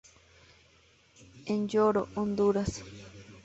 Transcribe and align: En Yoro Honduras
En 1.45 1.67
Yoro 1.67 2.07
Honduras 2.15 2.81